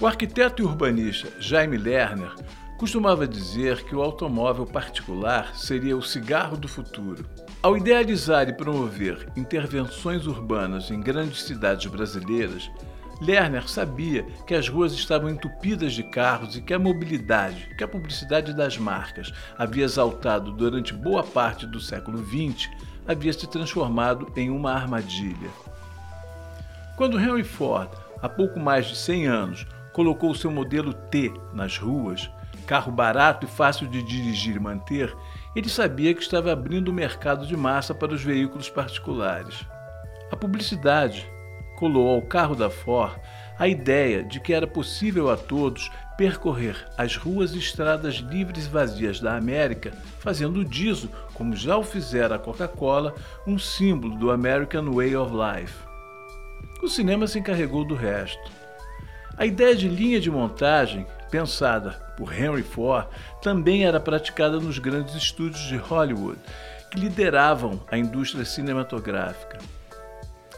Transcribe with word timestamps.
O 0.00 0.06
arquiteto 0.06 0.62
e 0.62 0.64
urbanista 0.64 1.28
Jaime 1.38 1.76
Lerner 1.76 2.32
costumava 2.78 3.28
dizer 3.28 3.84
que 3.84 3.94
o 3.94 4.00
automóvel 4.00 4.64
particular 4.64 5.54
seria 5.54 5.94
o 5.94 6.02
cigarro 6.02 6.56
do 6.56 6.66
futuro. 6.66 7.26
Ao 7.62 7.76
idealizar 7.76 8.48
e 8.48 8.54
promover 8.54 9.28
intervenções 9.36 10.26
urbanas 10.26 10.90
em 10.90 10.98
grandes 10.98 11.42
cidades 11.42 11.84
brasileiras, 11.84 12.70
Lerner 13.20 13.68
sabia 13.68 14.22
que 14.46 14.54
as 14.54 14.70
ruas 14.70 14.94
estavam 14.94 15.28
entupidas 15.28 15.92
de 15.92 16.02
carros 16.02 16.56
e 16.56 16.62
que 16.62 16.72
a 16.72 16.78
mobilidade, 16.78 17.68
que 17.76 17.84
a 17.84 17.88
publicidade 17.88 18.54
das 18.54 18.78
marcas 18.78 19.30
havia 19.58 19.84
exaltado 19.84 20.50
durante 20.50 20.94
boa 20.94 21.22
parte 21.22 21.66
do 21.66 21.78
século 21.78 22.24
XX, 22.24 22.70
havia 23.06 23.34
se 23.34 23.46
transformado 23.46 24.32
em 24.34 24.48
uma 24.48 24.72
armadilha. 24.72 25.50
Quando 26.96 27.20
Henry 27.20 27.44
Ford, 27.44 27.90
há 28.22 28.30
pouco 28.30 28.58
mais 28.58 28.86
de 28.86 28.96
100 28.96 29.26
anos, 29.26 29.66
colocou 30.00 30.34
seu 30.34 30.50
modelo 30.50 30.94
T 30.94 31.30
nas 31.52 31.76
ruas, 31.76 32.30
carro 32.66 32.90
barato 32.90 33.44
e 33.44 33.48
fácil 33.50 33.86
de 33.86 34.02
dirigir 34.02 34.56
e 34.56 34.58
manter, 34.58 35.14
ele 35.54 35.68
sabia 35.68 36.14
que 36.14 36.22
estava 36.22 36.50
abrindo 36.50 36.88
o 36.88 36.92
mercado 36.92 37.46
de 37.46 37.54
massa 37.54 37.94
para 37.94 38.14
os 38.14 38.22
veículos 38.22 38.70
particulares. 38.70 39.62
A 40.32 40.36
publicidade 40.36 41.30
colou 41.76 42.08
ao 42.14 42.22
carro 42.22 42.54
da 42.54 42.70
Ford 42.70 43.14
a 43.58 43.68
ideia 43.68 44.24
de 44.24 44.40
que 44.40 44.54
era 44.54 44.66
possível 44.66 45.28
a 45.28 45.36
todos 45.36 45.90
percorrer 46.16 46.82
as 46.96 47.14
ruas 47.14 47.52
e 47.52 47.58
estradas 47.58 48.14
livres 48.14 48.64
e 48.64 48.70
vazias 48.70 49.20
da 49.20 49.36
América, 49.36 49.92
fazendo 50.18 50.64
disso, 50.64 51.10
como 51.34 51.54
já 51.54 51.76
o 51.76 51.82
fizera 51.82 52.36
a 52.36 52.38
Coca-Cola, 52.38 53.14
um 53.46 53.58
símbolo 53.58 54.16
do 54.16 54.30
American 54.30 54.90
Way 54.94 55.14
of 55.14 55.34
Life. 55.34 55.74
O 56.82 56.88
cinema 56.88 57.26
se 57.26 57.38
encarregou 57.38 57.84
do 57.84 57.94
resto. 57.94 58.59
A 59.40 59.46
ideia 59.46 59.74
de 59.74 59.88
linha 59.88 60.20
de 60.20 60.30
montagem, 60.30 61.06
pensada 61.30 61.92
por 62.14 62.30
Henry 62.30 62.62
Ford, 62.62 63.06
também 63.40 63.86
era 63.86 63.98
praticada 63.98 64.60
nos 64.60 64.78
grandes 64.78 65.14
estúdios 65.14 65.62
de 65.62 65.78
Hollywood, 65.78 66.38
que 66.90 67.00
lideravam 67.00 67.80
a 67.90 67.96
indústria 67.96 68.44
cinematográfica. 68.44 69.56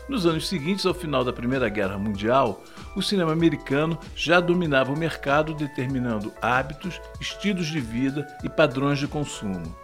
Nos 0.08 0.26
anos 0.26 0.48
seguintes 0.48 0.84
ao 0.84 0.92
final 0.92 1.22
da 1.22 1.32
Primeira 1.32 1.68
Guerra 1.68 1.96
Mundial, 1.96 2.64
o 2.96 3.00
cinema 3.00 3.30
americano 3.30 3.96
já 4.16 4.40
dominava 4.40 4.92
o 4.92 4.98
mercado, 4.98 5.54
determinando 5.54 6.32
hábitos, 6.42 7.00
estilos 7.20 7.68
de 7.68 7.78
vida 7.78 8.26
e 8.42 8.48
padrões 8.48 8.98
de 8.98 9.06
consumo. 9.06 9.76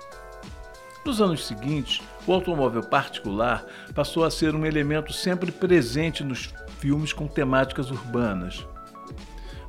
Nos 1.04 1.20
anos 1.22 1.46
seguintes, 1.46 2.02
o 2.26 2.32
automóvel 2.32 2.82
particular 2.82 3.64
passou 3.94 4.24
a 4.24 4.30
ser 4.30 4.56
um 4.56 4.66
elemento 4.66 5.12
sempre 5.12 5.52
presente 5.52 6.24
nos 6.24 6.52
filmes 6.80 7.12
com 7.12 7.28
temáticas 7.28 7.92
urbanas. 7.92 8.66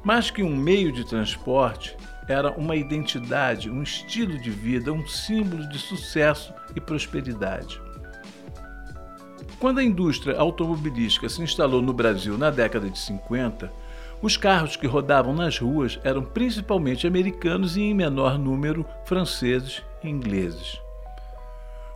Mais 0.03 0.31
que 0.31 0.42
um 0.42 0.55
meio 0.55 0.92
de 0.92 1.03
transporte, 1.03 1.95
era 2.28 2.52
uma 2.52 2.75
identidade, 2.75 3.72
um 3.72 3.81
estilo 3.81 4.38
de 4.38 4.52
vida, 4.52 4.94
um 4.94 5.06
símbolo 5.08 5.67
de 5.67 5.80
sucesso 5.80 6.53
e 6.75 6.80
prosperidade. 6.80 7.81
Quando 9.59 9.79
a 9.79 9.84
indústria 9.84 10.38
automobilística 10.38 11.28
se 11.28 11.41
instalou 11.41 11.81
no 11.81 11.91
Brasil 11.91 12.38
na 12.38 12.51
década 12.51 12.90
de 12.90 13.00
50, 13.00 13.72
os 14.22 14.38
carros 14.38 14.75
que 14.75 14.85
rodavam 14.85 15.34
nas 15.34 15.57
ruas 15.57 16.00
eram 16.03 16.24
principalmente 16.24 17.07
americanos 17.07 17.75
e, 17.75 17.81
em 17.81 17.94
menor 17.94 18.38
número, 18.38 18.85
franceses 19.06 19.84
e 20.03 20.09
ingleses. 20.09 20.79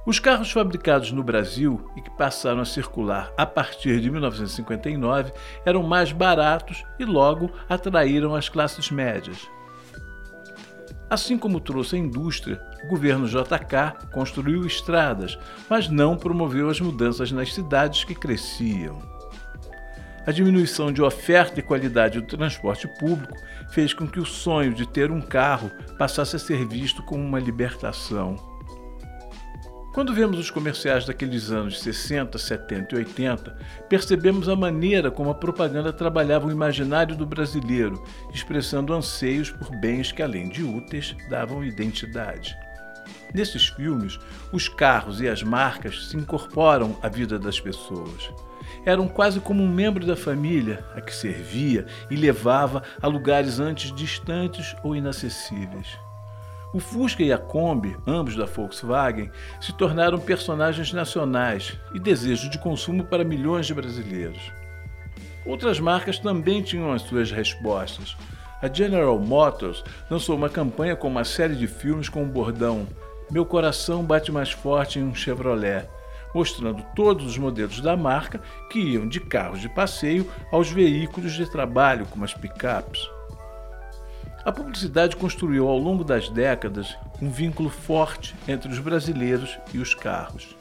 Os 0.05 0.19
carros 0.19 0.51
fabricados 0.51 1.13
no 1.13 1.23
Brasil 1.23 1.89
e 1.95 2.01
que 2.01 2.09
passaram 2.09 2.59
a 2.59 2.65
circular 2.65 3.31
a 3.37 3.45
partir 3.45 4.01
de 4.01 4.11
1959 4.11 5.31
eram 5.65 5.81
mais 5.81 6.11
baratos 6.11 6.83
e 6.99 7.05
logo 7.05 7.49
atraíram 7.69 8.35
as 8.35 8.49
classes 8.49 8.91
médias. 8.91 9.47
Assim 11.09 11.37
como 11.37 11.61
trouxe 11.61 11.95
a 11.95 11.99
indústria, 11.99 12.61
o 12.83 12.87
governo 12.89 13.27
JK 13.27 14.09
construiu 14.11 14.65
estradas, 14.65 15.39
mas 15.69 15.87
não 15.87 16.17
promoveu 16.17 16.69
as 16.69 16.81
mudanças 16.81 17.31
nas 17.31 17.53
cidades 17.53 18.03
que 18.03 18.15
cresciam. 18.15 19.01
A 20.25 20.31
diminuição 20.31 20.91
de 20.91 21.01
oferta 21.01 21.59
e 21.59 21.63
qualidade 21.63 22.19
do 22.19 22.27
transporte 22.27 22.89
público 22.99 23.37
fez 23.69 23.93
com 23.93 24.07
que 24.07 24.19
o 24.19 24.25
sonho 24.25 24.73
de 24.73 24.85
ter 24.85 25.11
um 25.11 25.21
carro 25.21 25.71
passasse 25.97 26.35
a 26.35 26.39
ser 26.39 26.65
visto 26.65 27.03
como 27.03 27.23
uma 27.23 27.39
libertação. 27.39 28.52
Quando 29.93 30.11
vemos 30.11 30.39
os 30.39 30.49
comerciais 30.49 31.05
daqueles 31.05 31.51
anos 31.51 31.79
60, 31.79 32.39
70 32.39 32.95
e 32.95 32.97
80, 32.97 33.55
percebemos 33.87 34.49
a 34.49 34.55
maneira 34.55 35.11
como 35.11 35.29
a 35.29 35.35
propaganda 35.35 35.93
trabalhava 35.93 36.47
o 36.47 36.51
imaginário 36.51 37.15
do 37.15 37.27
brasileiro, 37.27 38.03
expressando 38.33 38.91
anseios 38.91 39.51
por 39.51 39.69
bens 39.79 40.11
que, 40.11 40.23
além 40.23 40.49
de 40.49 40.63
úteis, 40.63 41.15
davam 41.29 41.63
identidade. 41.63 42.57
Nesses 43.35 43.67
filmes, 43.67 44.17
os 44.51 44.67
carros 44.67 45.21
e 45.21 45.27
as 45.27 45.43
marcas 45.43 46.07
se 46.07 46.17
incorporam 46.17 46.97
à 47.03 47.07
vida 47.07 47.37
das 47.37 47.59
pessoas. 47.59 48.31
Eram 48.83 49.07
quase 49.07 49.39
como 49.39 49.61
um 49.61 49.71
membro 49.71 50.07
da 50.07 50.15
família 50.15 50.83
a 50.95 51.01
que 51.01 51.13
servia 51.13 51.85
e 52.09 52.15
levava 52.15 52.81
a 52.99 53.05
lugares 53.05 53.59
antes 53.59 53.93
distantes 53.93 54.75
ou 54.81 54.95
inacessíveis. 54.95 55.87
O 56.73 56.79
Fusca 56.79 57.21
e 57.21 57.31
a 57.31 57.37
Kombi, 57.37 57.95
ambos 58.07 58.35
da 58.35 58.45
Volkswagen, 58.45 59.29
se 59.61 59.71
tornaram 59.73 60.17
personagens 60.19 60.91
nacionais 60.91 61.77
e 61.93 61.99
desejo 61.99 62.49
de 62.49 62.57
consumo 62.57 63.03
para 63.03 63.23
milhões 63.23 63.67
de 63.67 63.75
brasileiros. 63.75 64.51
Outras 65.45 65.79
marcas 65.79 66.17
também 66.17 66.63
tinham 66.63 66.91
as 66.91 67.03
suas 67.03 67.31
respostas. 67.31 68.17
A 68.59 68.67
General 68.67 69.19
Motors 69.19 69.83
lançou 70.09 70.35
uma 70.35 70.49
campanha 70.49 70.95
com 70.95 71.07
uma 71.07 71.23
série 71.23 71.55
de 71.55 71.67
filmes 71.67 72.09
com 72.09 72.23
o 72.23 72.27
bordão 72.27 72.87
Meu 73.29 73.45
coração 73.45 74.03
bate 74.03 74.31
mais 74.31 74.51
forte 74.51 74.97
em 74.97 75.03
um 75.03 75.13
Chevrolet, 75.13 75.87
mostrando 76.33 76.83
todos 76.95 77.25
os 77.25 77.37
modelos 77.37 77.81
da 77.81 77.95
marca 77.95 78.41
que 78.71 78.79
iam 78.79 79.07
de 79.07 79.19
carros 79.19 79.61
de 79.61 79.69
passeio 79.69 80.27
aos 80.51 80.71
veículos 80.71 81.33
de 81.33 81.45
trabalho, 81.45 82.07
como 82.07 82.25
as 82.25 82.33
picapes. 82.33 83.07
A 84.45 84.51
publicidade 84.51 85.15
construiu 85.15 85.69
ao 85.69 85.77
longo 85.77 86.03
das 86.03 86.27
décadas 86.27 86.97
um 87.21 87.29
vínculo 87.29 87.69
forte 87.69 88.35
entre 88.45 88.69
os 88.69 88.77
brasileiros 88.77 89.57
e 89.73 89.77
os 89.77 89.95
carros. 89.95 90.57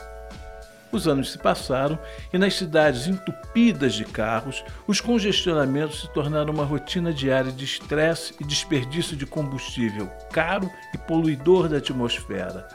Os 0.93 1.09
anos 1.09 1.33
se 1.33 1.39
passaram 1.39 1.99
e 2.33 2.39
nas 2.39 2.55
cidades 2.55 3.09
entupidas 3.09 3.95
de 3.95 4.05
carros, 4.05 4.63
os 4.87 5.01
congestionamentos 5.01 6.03
se 6.03 6.13
tornaram 6.13 6.53
uma 6.53 6.65
rotina 6.65 7.13
diária 7.13 7.51
de 7.51 7.65
estresse 7.65 8.35
e 8.39 8.45
desperdício 8.45 9.17
de 9.17 9.27
combustível 9.27 10.07
caro 10.31 10.71
e 10.95 10.99
poluidor 10.99 11.69
da 11.69 11.79
atmosfera, 11.79 12.69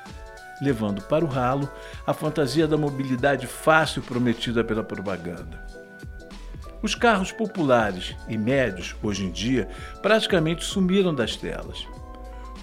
levando 0.62 1.02
para 1.04 1.24
o 1.24 1.28
ralo 1.28 1.70
a 2.06 2.14
fantasia 2.14 2.68
da 2.68 2.76
mobilidade 2.76 3.48
fácil 3.48 4.02
prometida 4.02 4.62
pela 4.62 4.84
propaganda. 4.84 5.87
Os 6.82 6.94
carros 6.94 7.32
populares 7.32 8.16
e 8.30 8.38
médios, 8.38 8.96
hoje 9.02 9.26
em 9.26 9.32
dia, 9.32 9.68
praticamente 10.02 10.64
sumiram 10.64 11.14
das 11.14 11.36
telas. 11.36 11.88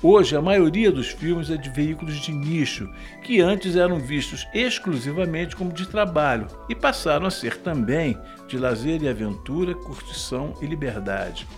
Hoje, 0.01 0.37
a 0.37 0.43
maioria 0.43 0.93
dos 0.93 1.09
filmes 1.09 1.51
é 1.51 1.57
de 1.57 1.69
veículos 1.69 2.17
de 2.17 2.31
nicho, 2.31 2.89
que 3.25 3.41
antes 3.41 3.75
eram 3.75 3.99
vistos 3.99 4.47
exclusivamente 4.55 5.57
como 5.57 5.73
de 5.73 5.89
trabalho 5.89 6.47
e 6.69 6.77
passaram 6.77 7.27
a 7.27 7.31
ser 7.31 7.57
também 7.57 8.17
de 8.47 8.57
lazer 8.57 9.03
e 9.03 9.09
aventura, 9.09 9.75
curtição 9.75 10.55
e 10.61 10.67
liberdade. 10.67 11.49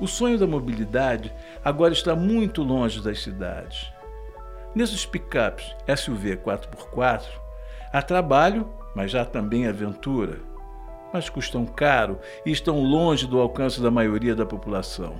O 0.00 0.08
sonho 0.08 0.38
da 0.38 0.46
mobilidade 0.46 1.32
agora 1.64 1.92
está 1.92 2.16
muito 2.16 2.62
longe 2.62 3.00
das 3.00 3.22
cidades. 3.22 3.86
Nesses 4.74 5.06
picapes 5.06 5.72
SUV 5.96 6.36
4x4, 6.38 7.26
há 7.92 8.02
trabalho, 8.02 8.68
mas 8.94 9.14
há 9.14 9.24
também 9.24 9.68
aventura 9.68 10.49
mas 11.12 11.28
custam 11.28 11.66
caro 11.66 12.18
e 12.44 12.50
estão 12.50 12.82
longe 12.82 13.26
do 13.26 13.40
alcance 13.40 13.80
da 13.80 13.90
maioria 13.90 14.34
da 14.34 14.46
população. 14.46 15.16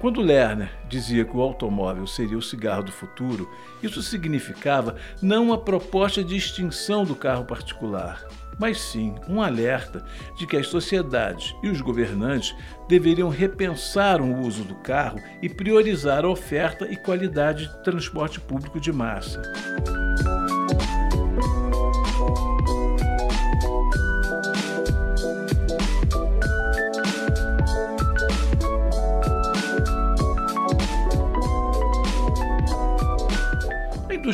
Quando 0.00 0.20
Lerner 0.20 0.70
dizia 0.88 1.24
que 1.24 1.36
o 1.36 1.40
automóvel 1.40 2.06
seria 2.06 2.36
o 2.36 2.42
cigarro 2.42 2.82
do 2.82 2.92
futuro, 2.92 3.48
isso 3.82 4.02
significava 4.02 4.96
não 5.22 5.52
a 5.52 5.58
proposta 5.58 6.22
de 6.22 6.36
extinção 6.36 7.04
do 7.04 7.14
carro 7.14 7.44
particular, 7.44 8.22
mas 8.58 8.80
sim 8.80 9.14
um 9.28 9.40
alerta 9.40 10.04
de 10.36 10.46
que 10.46 10.56
as 10.56 10.66
sociedades 10.66 11.54
e 11.62 11.68
os 11.68 11.80
governantes 11.80 12.54
deveriam 12.88 13.28
repensar 13.28 14.20
o 14.20 14.40
uso 14.40 14.64
do 14.64 14.74
carro 14.74 15.18
e 15.40 15.48
priorizar 15.48 16.24
a 16.24 16.28
oferta 16.28 16.86
e 16.86 16.96
qualidade 16.96 17.68
de 17.68 17.82
transporte 17.82 18.40
público 18.40 18.78
de 18.78 18.92
massa. 18.92 19.40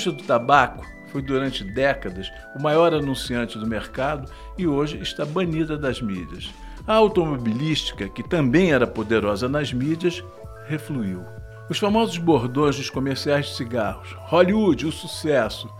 Indústria 0.01 0.13
do 0.13 0.23
tabaco 0.23 0.87
foi 1.09 1.21
durante 1.21 1.63
décadas 1.63 2.33
o 2.57 2.63
maior 2.63 2.95
anunciante 2.95 3.59
do 3.59 3.67
mercado 3.67 4.31
e 4.57 4.67
hoje 4.67 4.99
está 5.03 5.27
banida 5.27 5.77
das 5.77 6.01
mídias. 6.01 6.51
A 6.87 6.95
automobilística, 6.95 8.09
que 8.09 8.23
também 8.23 8.73
era 8.73 8.87
poderosa 8.87 9.49
nas 9.49 9.73
mídias, 9.73 10.25
refluiu. 10.67 11.25
Os 11.69 11.79
famosos 11.79 12.17
bordões 12.17 12.77
dos 12.77 12.89
comerciais 12.89 13.47
de 13.47 13.57
cigarros, 13.57 14.17
Hollywood, 14.27 14.87
o 14.87 14.93
sucesso, 14.93 15.71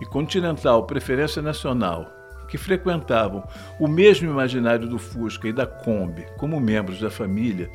e 0.00 0.06
Continental, 0.06 0.84
preferência 0.84 1.42
nacional, 1.42 2.06
que 2.48 2.58
frequentavam 2.58 3.42
o 3.80 3.88
mesmo 3.88 4.30
imaginário 4.30 4.86
do 4.86 4.98
Fusca 4.98 5.48
e 5.48 5.52
da 5.52 5.66
Kombi 5.66 6.26
como 6.38 6.60
membros 6.60 7.00
da 7.00 7.10
família, 7.10 7.68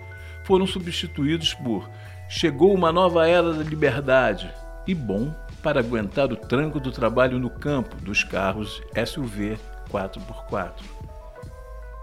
foram 0.45 0.65
substituídos 0.65 1.53
por 1.55 1.89
Chegou 2.31 2.75
uma 2.75 2.91
nova 2.91 3.27
era 3.27 3.51
da 3.51 3.63
liberdade 3.63 4.53
e 4.87 4.93
bom 4.95 5.33
para 5.61 5.79
aguentar 5.79 6.31
o 6.31 6.35
tranco 6.35 6.79
do 6.79 6.91
trabalho 6.91 7.39
no 7.39 7.49
campo 7.49 7.95
dos 7.97 8.23
carros 8.23 8.81
SUV 9.05 9.57
4x4. 9.91 10.71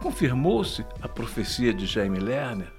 Confirmou-se 0.02 0.84
a 1.00 1.08
profecia 1.08 1.72
de 1.72 1.86
Jaime 1.86 2.18
Lerner? 2.18 2.72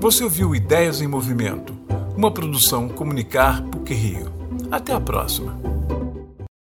Você 0.00 0.24
ouviu 0.24 0.54
Ideias 0.54 1.00
em 1.00 1.06
Movimento, 1.06 1.78
uma 2.16 2.30
produção 2.30 2.88
Comunicar 2.88 3.62
PUC 3.62 3.94
Rio. 3.94 4.32
Até 4.70 4.92
a 4.92 5.00
próxima! 5.00 5.71